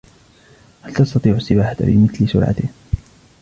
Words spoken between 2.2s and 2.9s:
سرعته؟